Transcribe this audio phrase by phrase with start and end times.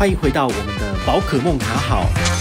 [0.00, 2.39] 欢迎回到我们的宝可梦卡好。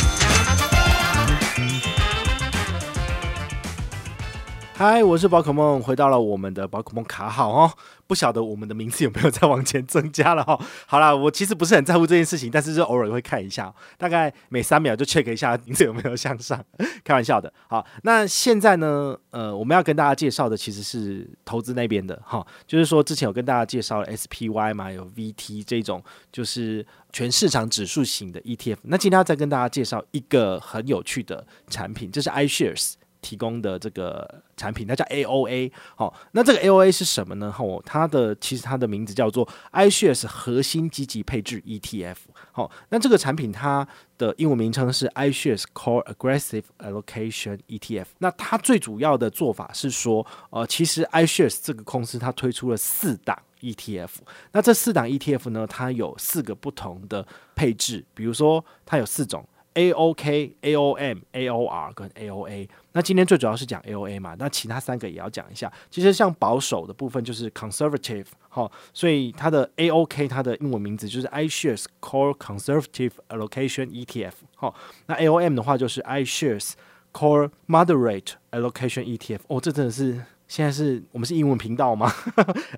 [4.80, 7.70] 嗨，我是宝可梦，回到了我们的宝可梦卡好哦。
[8.08, 10.58] 不晓得我们的名字有没有再往前增加了哈、
[10.88, 16.64] 好啦，我其实不是很在乎这件事情，但是就偶尔会看一下，大概每三秒就 check 一下名字有没有向上。
[17.04, 17.52] 开玩笑的。
[17.68, 19.18] 好，那现在呢？
[19.32, 26.02] 呃，我们要跟大家介绍的其实是投资那边的哈，就是说之前有跟大家介绍了 SPY 嘛，有 VT 这种
[26.32, 28.78] 就是全市场指数型的 ETF。
[28.84, 32.94] 那今天要再跟大家介绍一个很有趣的产品，这是 iShares。
[33.22, 35.72] 提供的这个产品，它叫 AOA。
[35.96, 37.54] 好，那这个 AOA 是什么呢？
[37.58, 42.16] 哦，它的其实它的名字叫做 iShares 核心积极配置 ETF。
[42.52, 43.88] 好，那这个产品它
[44.18, 48.06] 的英文名称是 iShares Core Aggressive Allocation ETF。
[48.20, 54.10] 那它最主要的做法是说，呃，其实 iShares 这个公司它推出了四档 ETF。
[54.52, 59.46] 那这四档 ETF 呢，它有四个不同的配置，比如说它有四种。
[59.80, 62.68] AOK、AOM、AOR 跟 AOA。
[62.92, 65.72] 那今天最主要是讲 AOA 嘛，那其他三个也要讲一下。
[65.90, 76.74] 其实像保守的部分就是 conservative，好，所以它的 AOK 它的英文名字就是 iShares Core Conservative Allocation ETF，好，那 AOM 的话就是 iShares
[77.14, 79.40] Core Moderate Allocation ETF。
[79.48, 82.12] 哦，这真的是现在是我们是英文频道吗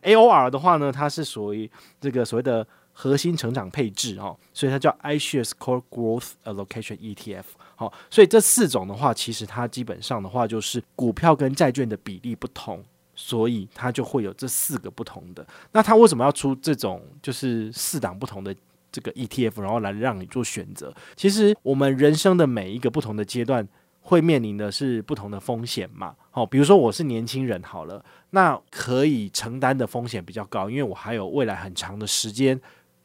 [0.04, 2.68] ？AOR 的话呢，它是属于这个所谓的。
[2.94, 7.44] 核心成长配置哦，所以它叫 iShares Core Growth Allocation ETF。
[7.76, 12.84] 好，所以这四种的话，其实它基本上的话就是股票跟债券的比例不同，
[13.16, 15.46] 所以它就会有这四个不同的。
[15.72, 18.56] 那它为什么要出这种就是四档不同的
[18.92, 20.94] 这个 ETF，然后来让你做选择？
[21.16, 23.68] 其实我们人生的每一个不同的阶段。
[24.04, 26.16] 会面临的是不同的风险嘛？
[26.32, 32.60] 好，比如说我是年轻人好了，那可以承担的风险比较高，因为我还有未来很长的时间。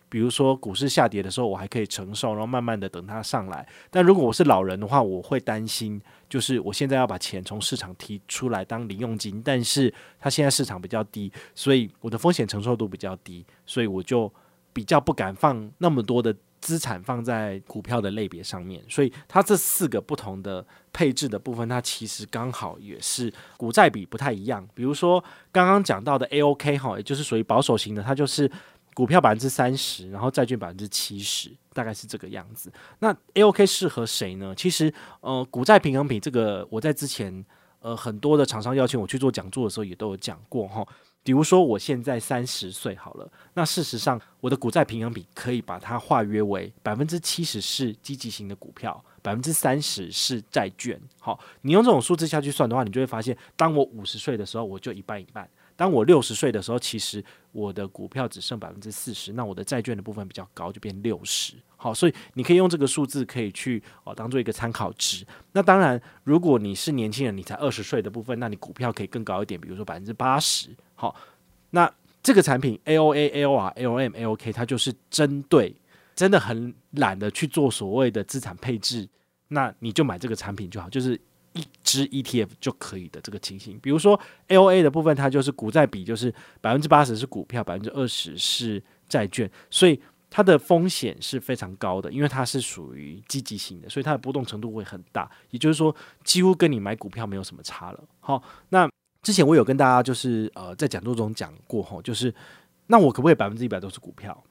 [0.08, 3.66] 比如说股市下跌的时候，我还可以承受，然后慢慢的等它上来。
[3.90, 14.32] 但如果我是老人的话，我会担心，就是我现在要把钱从市场提出来当零用金，但是它现在市场比较低，所以我的风险承受度比较低，所以我就
[14.72, 16.34] 比较不敢放那么多的。
[16.58, 24.66] 资产放在股票的类别上面，所以它这四个不同的配置的部分，它其实刚好也是股债比不太一样。
[24.74, 25.22] 比如说
[25.52, 28.50] 刚刚讲到的 AOK 哈，也就是属于保守型的，它就是
[28.96, 32.72] 股票百分之三十，然后债券百分之七十，大概是这个样子。
[33.00, 34.54] 那 AOK 适合谁呢？
[34.56, 34.90] 其实
[35.20, 37.44] 呃，股债平衡比这个我在之前
[37.80, 40.82] 呃很多的厂商邀请我去做讲座的时候也都有讲过哈。
[41.22, 50.98] 比如说，我现在三十岁好了，那事实上，我的股债平衡比可以把它划约为百分之七十是积极型的股票，百分之三十是债券。
[51.18, 55.46] 好，你用这种数字下去算的话，你就会发现，当我五十岁的时候，我就一半一半。
[55.76, 57.22] 当我六十岁的时候，其实
[57.52, 61.52] 我的股票只剩百分之四十，那我的债券的部分比较高，就变六十。
[61.76, 65.24] 好，所以你可以用这个数字可以去哦当做一个参考值。
[65.52, 70.70] 那当然，如果你是年轻人，你才二十岁的部分，那你股票可以更高一点，比如说百分之八十。
[70.94, 71.14] 好，
[71.70, 75.76] 那这个产品 AOA、AOR、AOM、AOK，它就是针对
[76.14, 79.06] 真的很懒得去做所谓的资产配置，
[79.48, 81.20] 那你就买这个产品就好，就是。
[81.56, 95.30] 一支 ETF 就可以的这个情形，比如说 AOA 的部分，它就是股债比就是百分之八十是股票，百分之二十是债券，所以它的风险是非常高的，因为它是属于积极型的，所以它的波动程度会很大。
[95.50, 98.04] 也就是说，几乎跟你买股票没有什么差了。
[98.20, 98.88] 好，那
[99.22, 102.34] 之前我有跟大家就是呃在讲座中讲过哈，就是
[102.88, 104.44] 那我可不可以百分之一百都是股票？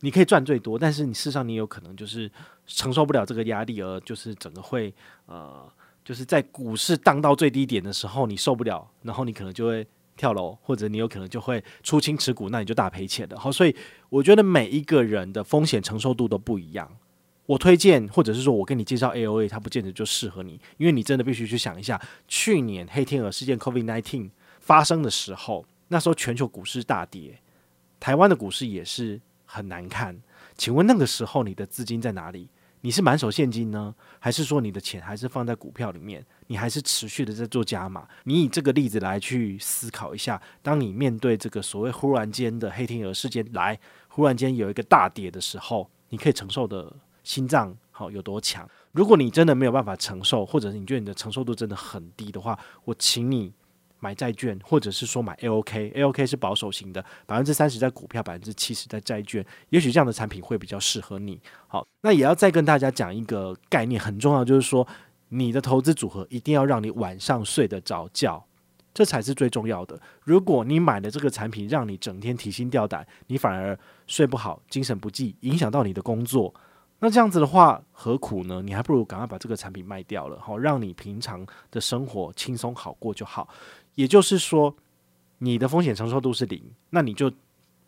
[0.00, 2.30] 你可以赚最多，但是你事实上你有可能就是
[2.66, 4.94] 承受不了这个压力，而就是整个会
[5.26, 5.70] 呃。
[6.04, 13.38] 就是在股市荡到最低点的时候，你受不了，然后你可能就会跳楼，或者你有可能就会出清持股，那你就大赔钱了。
[13.38, 13.74] 好，所以
[14.08, 16.90] 我觉得每一个人的风险承受度都不一样。
[17.46, 24.30] 我推荐，或者是说我跟你介绍 AOA，它不见得就适合你，因为你真的必须去想一下，去年黑天鹅事件 COVID-19
[24.60, 27.40] 发生的时候，那时候全球股市大跌，
[27.98, 30.16] 台湾的股市也是很难看。
[30.56, 32.48] 请问那个时候你的资金在哪里？
[32.82, 36.24] 你是满手现金呢，还是说你的钱还是放在股票里面？
[36.46, 38.08] 你还是持续的在做加码？
[38.24, 43.78] 你以这个例子来去思考一下，当你面对这个所谓忽然间的黑天鹅事件来，
[44.08, 46.92] 忽然间有一个大跌的时候，你可以承受的
[47.22, 48.68] 心脏好有多强？
[48.92, 53.52] 如果你真的没有办法承受，或者是你觉得你的承受度真的很低的话，我请你。
[54.00, 61.40] 买债券，或者是说买 AOK，AOK 是保守型的，百分之三十在股票，百分之七十在债券，也许这样的产品会比较适合你。
[61.68, 64.86] 好，那也要再跟大家讲一个概念，很重要，就是说
[65.28, 68.44] 你的投资组合一定要让你晚上睡得着觉。
[68.92, 69.96] 这才是最重要的。
[70.24, 76.52] 如果你买的这个产品让你整天提心吊胆，你反而睡不好、精神不济，影响到你的工作，
[76.98, 78.60] 那这样子的话，何苦呢？
[78.60, 83.48] 你还不如赶快把这个产品卖掉了，好，让你平常的生活轻松好过就好。
[83.94, 84.74] 也就是说，
[85.38, 87.30] 你的风险承受度是零，那你就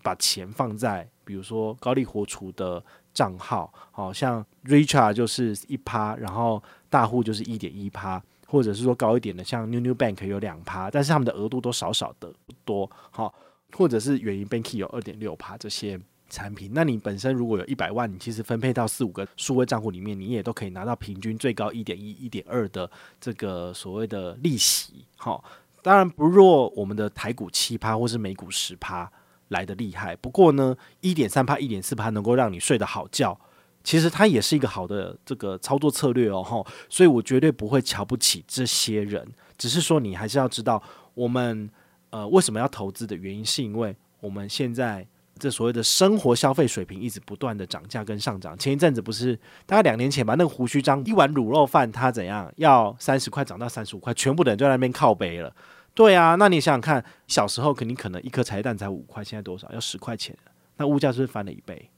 [0.03, 2.85] 把钱放在比如说高利活储的
[3.15, 8.23] 账号，好像 Richard 就是一趴，然后大户就是一点一趴。
[8.47, 12.31] 或者是说高一点的，像 New New Bank 有两趴，但是他们的额度都少少的
[12.67, 13.35] 多，好，
[13.75, 25.43] 或者是远银 Banky 有二点六趴这些产品，那你本身如果有一百万，你其实分配到四五个数位账户里面，你也都可以拿到平均最高一点一、一点二的这个所谓的利息，好，
[25.83, 29.11] 当然不弱我们的台股七趴或是美股十趴
[29.49, 33.39] 来的厉害，不过呢，一点三趴、一点四趴能够让你睡得好觉。
[33.85, 39.27] 其实它也是一个好的这个操作策略哦，吼，所以我绝对不会瞧不起这些人，
[39.59, 40.81] 只是说你还是要知道，
[41.15, 41.69] 我们
[42.11, 45.05] 呃为什么要投资的原因，是因为我们现在
[45.43, 48.57] 这所谓的生活消费水平一直不断的涨价跟上涨。
[48.57, 49.37] 前一阵子不是
[49.67, 55.53] 大概两年前吧，那个胡须张一碗卤肉饭它怎样要三十块涨到三十五块，全部的人就在那边靠背了。
[55.95, 59.69] 对啊，那你想想看，小时候肯定可能一颗茶叶蛋才五块，现在多少？
[59.73, 60.37] 要十块钱，
[60.77, 61.91] 那物价是不是翻了一倍？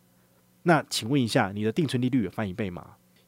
[0.63, 2.85] 那请问一下，你的定存利率有翻一倍吗？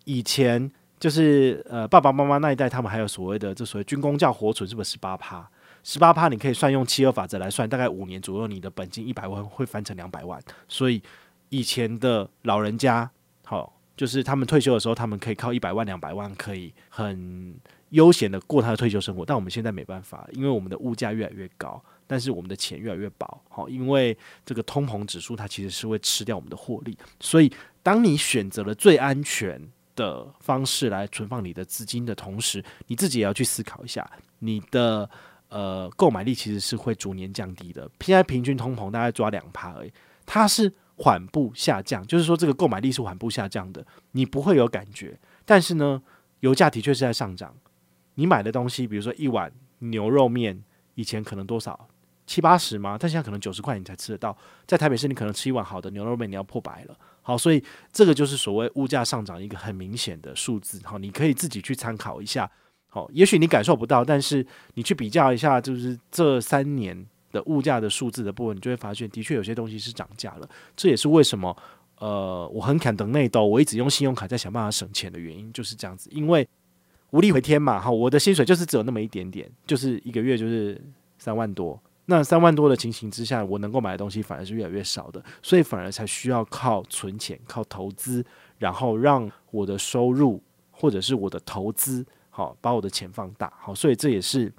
[0.07, 5.47] 以前就是呃爸爸妈妈那一代，他们还有所谓的这所谓军工教活存，是不是十八趴？
[5.89, 10.43] 十八趴你可以算用七二法则来算，大概五年左右，你的本金一百万会翻成两百万。
[10.67, 11.01] 所以
[11.49, 13.09] 以前的老人家，
[13.45, 17.55] 好，就是他们退休的时候，他们可以靠一百万、两百万，可以很
[17.91, 19.25] 悠闲的过他的退休生活。
[19.25, 21.81] 但我们现在没办法，因为我们的物价越来越高。
[22.09, 27.53] 但是我们的钱越来越薄，好，因为这个通膨指数它其实是会吃掉我们的获利，所以
[27.85, 29.61] 当你选择了最安全
[29.95, 34.09] 的方式来存放你的资金的同时，你自己也要去思考一下，
[34.41, 35.09] 你的
[35.49, 37.89] 呃购买力其实是会逐年降低的。
[38.01, 39.93] 现在平均通膨大概抓两趴而已，
[40.25, 45.19] 它是缓步下降，就是说这个购买力是缓步下降的，你不会有感觉。
[45.45, 46.03] 但是呢，
[46.41, 47.55] 油价的确是在上涨，
[48.15, 50.63] 你买的东西，比如说一碗牛肉面，
[50.95, 51.89] 以前可能多少？
[52.27, 52.97] 七八十吗？
[52.99, 54.37] 但现在可能九十块你才吃得到。
[54.67, 56.99] 在台北市，你可能吃一碗好的牛肉面，你要破百了。
[57.23, 60.81] 好，所以这个就是所谓物价上涨一个很明显的数字。
[60.83, 62.51] 好，你可以自己去参考一下。
[62.97, 70.49] 哦，也许你感受不到，但是你去比较一下，就是这三年的物价的数字的部分，你就会发现，的确有些东西是涨价了。
[70.75, 71.55] 这也是为什么，
[71.99, 76.09] 呃，我很砍等内兜，我一直用信用卡在想办法省钱的原因，就是这样子。
[76.11, 76.49] 因为
[77.11, 80.81] 无力回天嘛，哈，我的薪水就是只有那么一点点，就是一个月就是
[81.19, 81.79] 三万多。
[82.07, 88.25] 那三万多的情形之下，我能够买的东西反而是越来越少的，所以反而才需要靠存钱、靠投资，
[88.59, 94.53] 然后让我的收入或者是我的投资，好把我的钱放大，好，所以这也是。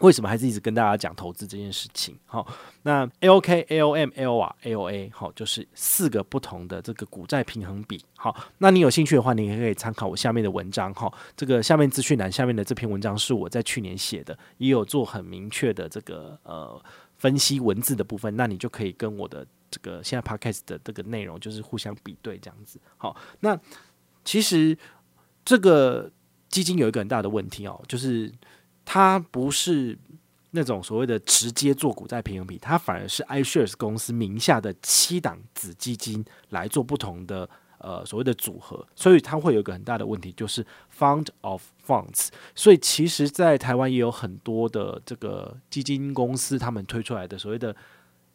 [0.00, 2.16] 为什么还是一直跟大家讲投资这件事情？
[2.24, 2.46] 好，
[2.82, 8.00] 那 AOK、AOM、AOR、AOA，好，就是四个不同的这个股债平衡比。
[8.16, 10.94] 好，那你有兴趣的话，你也可以参考我下面的文章。
[10.94, 16.80] 哈，这个下面资讯栏下面的这篇文章是我在去年写的，也有做很明确的这个呃
[17.16, 18.36] 分析文字的部分。
[18.36, 22.78] 那你就可以跟我的这个现在 Podcast 的这个内容就是互相比对这样子。
[22.96, 23.58] 好，那
[24.24, 24.78] 其实
[25.44, 26.08] 这个
[26.48, 28.32] 基金有一个很大的问题哦，就是。
[28.90, 29.98] 它不是
[30.52, 37.46] 那种所谓的直接做股债平衡比，它反而是 iShares 公司名下的七档子基金来做不同的
[37.80, 40.64] 呃所谓的组合，所以它会有一个很大的问题，就是
[40.98, 42.28] Fund of Funds。
[42.54, 47.76] 所以其实，在台湾也有很多的这个基金公司，他们推出来的所谓的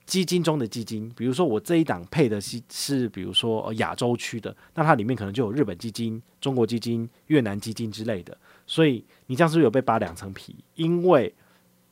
[0.06, 8.38] 基金中的基金，比如说我这一档配的是是比如说亚洲区的，那它里面可能就有日本基金、中国基金、越南基金之类的。
[8.68, 10.56] 所以你这样是不是有被扒两层皮？
[10.76, 11.34] 因为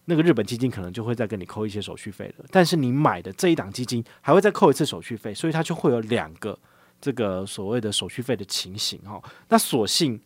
[0.06, 6.58] 那个日本基金可能就会再跟你扣一些手续费了，但是你买的这一档基金还会再扣一次手续费，所以它就会有两个
[7.00, 9.22] 这个所谓的手续费的情形哈。
[9.48, 10.20] 那所幸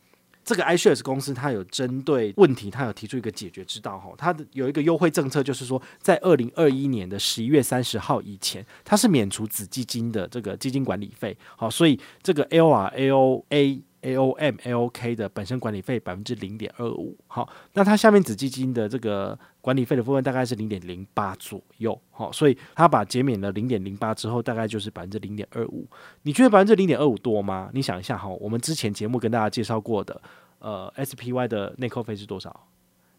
[0.46, 4.14] 这个 iShares 公司它有针对问题，它有提出一个解决之道哈。
[4.18, 11.36] 它的有一个优惠政策，就是说在二零二一年的十一月三十号以前，它是免除子基金的这个基金管理费。
[11.58, 13.82] 好，所以这个 LRAOA。
[14.06, 25.88] A O M A O K 的本身管理费百分之零点二五，好，那它下面子基金的这个管理费的部分大概是零点零八左右，好，所以它把减免了零点零八之后，大概就是百分之零点二五。
[26.22, 27.72] 你觉得百分之零点二五多吗？
[27.74, 30.22] 你想一下哈，我们之前节目跟大家介绍过的，
[30.60, 32.68] 呃，S P Y 的内扣费是多少？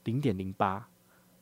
[0.05, 0.87] 零点零八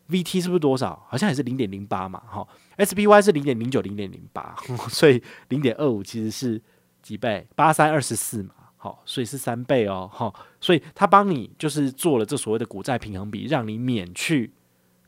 [0.06, 1.04] ，V T 是不是多少？
[1.06, 4.56] 好像也是零点零八嘛，哈，S P Y 是零点零九、零点零八，
[4.88, 6.58] 所以零点二五其实是
[7.02, 7.46] 几倍？
[7.54, 8.54] 八三二十四嘛。
[8.84, 14.52] 好，所以是三倍哦，好，所以他帮你就是做了这所谓的股债平衡比，让你免去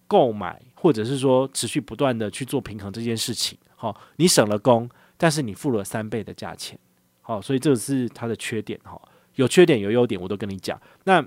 [0.07, 3.59] 购买，或者是说持续不断的去做平衡这件事情。
[3.75, 6.79] 好，你省了工，但是你付了三倍的价钱。
[7.21, 8.81] 好，所以这是它的缺点。
[8.83, 8.99] 哈，
[9.35, 10.81] 有缺点有优点，我都跟你讲。
[11.05, 11.23] 那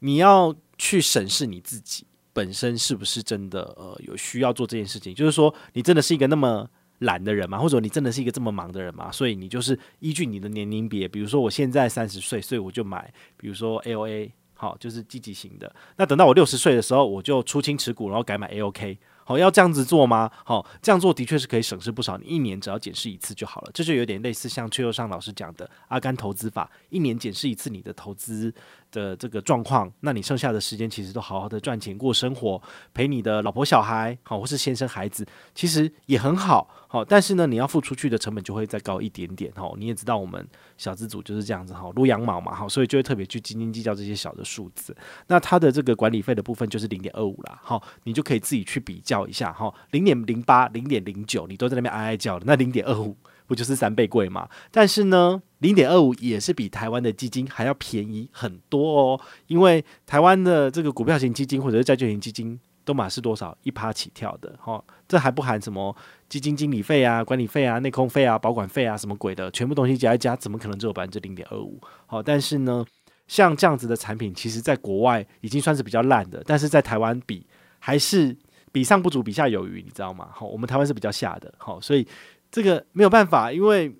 [0.00, 6.68] 你要去审视你自己本身是不是真的呃有需要做这件事情，就是说你真的是一个那么
[7.04, 7.58] 懒的人嘛？
[7.58, 9.10] 或者你真的是一个这么忙的人嘛？
[9.10, 15.74] 所以你就是依据你的年龄别，比如说我现在三十岁，所以我就买，比如说 AOA，好，就是积极型的。
[15.96, 18.98] 那等到我六十岁的时候，我就出清持股，然后改买 AOK。
[19.26, 20.30] 好，要这样子做吗？
[20.44, 22.18] 好，这样做的确是可以省事不少。
[22.18, 28.52] 你一年只要检视一次就好了，这就有点类似像邱又上老师讲的阿甘投资法，一年检视一次你的投资
[28.94, 32.62] 的这个状况，那你剩下的时间其实都好好的赚钱过生活，
[32.94, 36.70] 陪你的老婆小孩，好，或是先生孩子，其实也很好。
[36.86, 39.52] 好，但是呢，你要付出去的成本就会再高一点点。
[39.56, 40.46] 好，你也知道我们
[40.78, 44.96] 小资组就是这样子，哈，撸羊毛嘛，好，所以就会特别去斤斤计较这些小的数字。
[45.26, 54.48] 那它的这个管理费的部分就是零点二五啦，好，你就可以自己去比较一下，哈，零点零八、零点零九，你都在那边哀哀叫的，那零点二五不就是三倍贵吗？
[54.70, 62.60] 但是呢，零点二五也是比台湾的基金还要便宜很多哦，因为台湾的这个股票型基金或者是债券型基金。
[62.86, 65.96] 都嘛是多少一趴起跳的，哈，这还不含什么
[66.28, 71.80] 基金经理费啊、管理费啊、内控费啊、保管费啊，什么鬼的，全部东西加一加，怎么可能只有百分之零点二五？
[72.04, 72.84] 好，但是呢，
[73.26, 77.46] 像这样子的产品，其实在国外已经算是比较烂的，但是在台湾比
[77.78, 78.36] 还是
[78.70, 80.28] 比上不足，比下有余，你知道吗？
[80.30, 82.06] 好，我们台湾是比较下的，好，所以
[82.50, 83.90] 这个没有办法，因为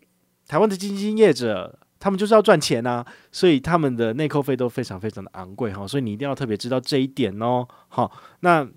[0.47, 1.79] 台湾的基金业者。
[2.01, 7.67] 他们就是要赚钱啊，所以他们的内扣费都非常非常的昂贵哈，所以你一定要特别知道这一点哦。
[7.89, 8.69] 好，那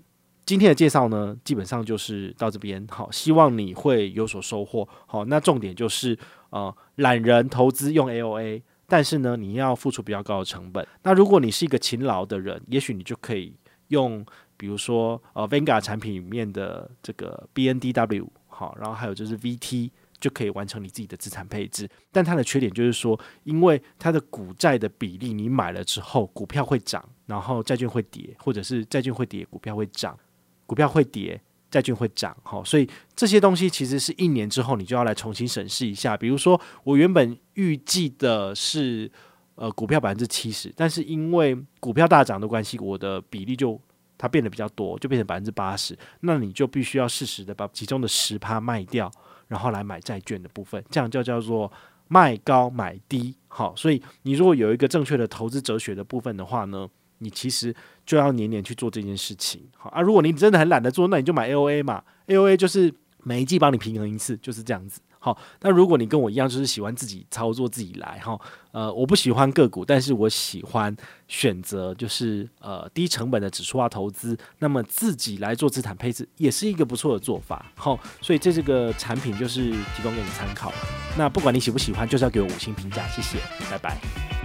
[0.46, 2.86] 今天的介绍呢，基本上就是到这边。
[2.88, 4.88] 好，希望你会有所收获。
[5.04, 10.86] 好，那重点就是呃，懒人投资用 AOA，但是呢，你要付出比较高的成本。
[11.02, 13.54] 那如果你是一个勤劳的人，也许你就可以
[13.88, 14.24] 用，
[14.56, 18.26] 比如说呃，Vanga 产品里面的这个 BNDW，
[18.58, 19.90] 好，然后还有就是 VT。
[20.20, 30.18] 就可以完成你自己的资产配置，但它的缺点就是说，因为它的股债的比例，你买了之后，股票会涨，然后债券会跌，或者是债券会跌，股票会涨，
[30.66, 36.16] 股票会跌，债券会涨，好，所以这些东西其实是一年之后你就要来重新审视一下。
[36.16, 39.08] 比如说，我原本预计的是
[39.54, 43.80] 呃股票百分之七十，但是因为股票大涨的关系，我的比例就
[44.18, 49.10] 它变得比较多，就变成百分之八十，那你就必须要适时的把其中的十趴卖掉。
[49.46, 51.72] 然后来买债券的部分，这样就叫做
[52.08, 53.34] 卖高买低。
[53.48, 59.66] 好，所以你如果有一个正确的投资哲学的部分的话呢，你其实就要年年去做这件事情。
[59.74, 65.00] 好啊，如果你真的很懒得做，那你就买 AOA 嘛，AOA 就是每一季帮你平衡一次，就是这样子。
[65.20, 68.38] 好，那如果你跟我一样，就是喜欢自己操作自己来哈，
[68.72, 70.96] 呃，我不喜欢个股，但是我喜欢
[71.26, 77.66] 选择就是呃低成本的指数化投资，那么自己来做资产配置也是一个不错的做法。
[77.74, 80.72] 好，所以这这个产品就是提供给你参考。
[81.16, 83.38] 那不管你喜不喜欢，就是要给我五星评价，谢谢，
[83.70, 84.37] 拜拜。